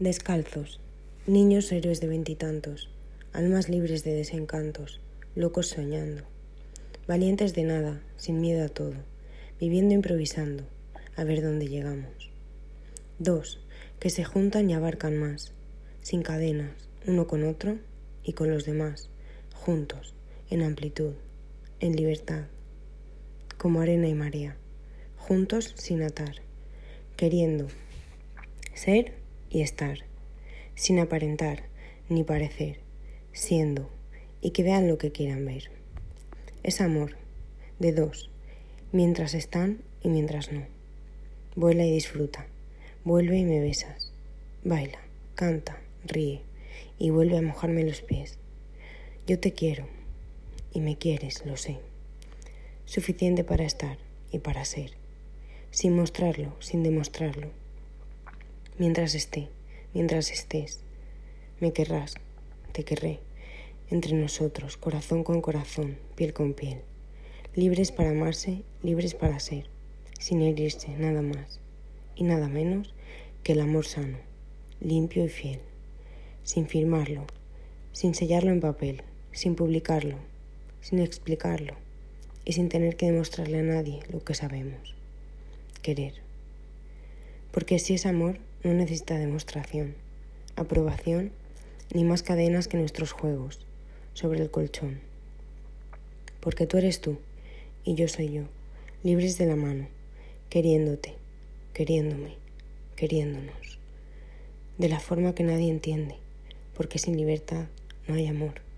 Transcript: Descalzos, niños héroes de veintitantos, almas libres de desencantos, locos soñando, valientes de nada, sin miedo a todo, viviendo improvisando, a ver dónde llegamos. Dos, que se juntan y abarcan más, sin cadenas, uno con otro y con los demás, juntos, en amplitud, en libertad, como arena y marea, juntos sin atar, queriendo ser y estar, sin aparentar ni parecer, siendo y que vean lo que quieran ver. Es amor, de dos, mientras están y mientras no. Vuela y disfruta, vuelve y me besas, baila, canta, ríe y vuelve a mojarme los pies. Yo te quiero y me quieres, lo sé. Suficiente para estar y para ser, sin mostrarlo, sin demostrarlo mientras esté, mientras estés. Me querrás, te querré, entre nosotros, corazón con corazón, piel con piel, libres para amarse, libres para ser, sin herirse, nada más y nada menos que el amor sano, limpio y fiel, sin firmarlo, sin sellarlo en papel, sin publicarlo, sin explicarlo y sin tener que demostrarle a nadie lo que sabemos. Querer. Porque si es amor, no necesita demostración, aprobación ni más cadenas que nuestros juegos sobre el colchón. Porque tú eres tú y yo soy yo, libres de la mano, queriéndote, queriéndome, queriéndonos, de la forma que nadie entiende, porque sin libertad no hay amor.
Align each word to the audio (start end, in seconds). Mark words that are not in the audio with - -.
Descalzos, 0.00 0.80
niños 1.26 1.70
héroes 1.70 2.00
de 2.00 2.06
veintitantos, 2.06 2.88
almas 3.34 3.68
libres 3.68 4.02
de 4.02 4.14
desencantos, 4.14 4.98
locos 5.34 5.66
soñando, 5.66 6.22
valientes 7.06 7.52
de 7.52 7.64
nada, 7.64 8.00
sin 8.16 8.40
miedo 8.40 8.64
a 8.64 8.70
todo, 8.70 8.94
viviendo 9.60 9.92
improvisando, 9.92 10.64
a 11.16 11.24
ver 11.24 11.42
dónde 11.42 11.68
llegamos. 11.68 12.30
Dos, 13.18 13.60
que 13.98 14.08
se 14.08 14.24
juntan 14.24 14.70
y 14.70 14.72
abarcan 14.72 15.18
más, 15.18 15.52
sin 16.00 16.22
cadenas, 16.22 16.72
uno 17.06 17.26
con 17.26 17.44
otro 17.44 17.76
y 18.24 18.32
con 18.32 18.50
los 18.50 18.64
demás, 18.64 19.10
juntos, 19.52 20.14
en 20.48 20.62
amplitud, 20.62 21.12
en 21.78 21.94
libertad, 21.94 22.44
como 23.58 23.82
arena 23.82 24.08
y 24.08 24.14
marea, 24.14 24.56
juntos 25.18 25.74
sin 25.76 26.02
atar, 26.02 26.36
queriendo 27.18 27.66
ser 28.72 29.19
y 29.50 29.62
estar, 29.62 29.98
sin 30.74 31.00
aparentar 31.00 31.64
ni 32.08 32.24
parecer, 32.24 32.78
siendo 33.32 33.90
y 34.40 34.52
que 34.52 34.62
vean 34.62 34.88
lo 34.88 34.96
que 34.96 35.12
quieran 35.12 35.44
ver. 35.44 35.70
Es 36.62 36.80
amor, 36.80 37.16
de 37.78 37.92
dos, 37.92 38.30
mientras 38.92 39.34
están 39.34 39.82
y 40.02 40.08
mientras 40.08 40.52
no. 40.52 40.64
Vuela 41.56 41.84
y 41.84 41.92
disfruta, 41.92 42.46
vuelve 43.04 43.38
y 43.38 43.44
me 43.44 43.60
besas, 43.60 44.12
baila, 44.64 45.00
canta, 45.34 45.80
ríe 46.04 46.42
y 46.98 47.10
vuelve 47.10 47.36
a 47.36 47.42
mojarme 47.42 47.84
los 47.84 48.02
pies. 48.02 48.38
Yo 49.26 49.38
te 49.38 49.52
quiero 49.52 49.86
y 50.72 50.80
me 50.80 50.96
quieres, 50.96 51.44
lo 51.44 51.56
sé. 51.56 51.78
Suficiente 52.84 53.44
para 53.44 53.64
estar 53.64 53.98
y 54.32 54.38
para 54.38 54.64
ser, 54.64 54.92
sin 55.70 55.94
mostrarlo, 55.94 56.56
sin 56.60 56.82
demostrarlo 56.82 57.59
mientras 58.80 59.14
esté, 59.14 59.50
mientras 59.92 60.30
estés. 60.30 60.80
Me 61.60 61.74
querrás, 61.74 62.14
te 62.72 62.82
querré, 62.82 63.20
entre 63.90 64.14
nosotros, 64.14 64.78
corazón 64.78 65.22
con 65.22 65.42
corazón, 65.42 65.98
piel 66.14 66.32
con 66.32 66.54
piel, 66.54 66.80
libres 67.54 67.92
para 67.92 68.08
amarse, 68.08 68.62
libres 68.82 69.12
para 69.12 69.38
ser, 69.38 69.66
sin 70.18 70.40
herirse, 70.40 70.88
nada 70.96 71.20
más 71.20 71.60
y 72.16 72.24
nada 72.24 72.48
menos 72.48 72.94
que 73.42 73.52
el 73.52 73.60
amor 73.60 73.84
sano, 73.84 74.16
limpio 74.80 75.26
y 75.26 75.28
fiel, 75.28 75.60
sin 76.42 76.66
firmarlo, 76.66 77.26
sin 77.92 78.14
sellarlo 78.14 78.50
en 78.50 78.60
papel, 78.60 79.02
sin 79.30 79.56
publicarlo, 79.56 80.16
sin 80.80 81.00
explicarlo 81.00 81.74
y 82.46 82.54
sin 82.54 82.70
tener 82.70 82.96
que 82.96 83.12
demostrarle 83.12 83.58
a 83.58 83.62
nadie 83.62 84.00
lo 84.10 84.24
que 84.24 84.32
sabemos. 84.32 84.94
Querer. 85.82 86.14
Porque 87.52 87.78
si 87.78 87.92
es 87.92 88.06
amor, 88.06 88.38
no 88.62 88.74
necesita 88.74 89.18
demostración, 89.18 89.94
aprobación 90.56 91.32
ni 91.94 92.04
más 92.04 92.22
cadenas 92.22 92.68
que 92.68 92.76
nuestros 92.76 93.12
juegos 93.12 93.66
sobre 94.14 94.40
el 94.40 94.50
colchón. 94.50 95.00
Porque 96.40 96.66
tú 96.66 96.78
eres 96.78 97.00
tú 97.00 97.18
y 97.84 97.94
yo 97.94 98.08
soy 98.08 98.32
yo, 98.32 98.42
libres 99.02 99.38
de 99.38 99.46
la 99.46 99.56
mano, 99.56 99.88
queriéndote, 100.48 101.14
queriéndome, 101.72 102.34
queriéndonos, 102.96 103.78
de 104.78 104.88
la 104.88 105.00
forma 105.00 105.34
que 105.34 105.44
nadie 105.44 105.70
entiende, 105.70 106.16
porque 106.74 106.98
sin 106.98 107.16
libertad 107.16 107.66
no 108.06 108.14
hay 108.14 108.26
amor. 108.26 108.69